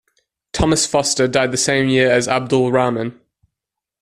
[0.51, 3.21] Thomas Foster died the same year as Abdul-Rahman.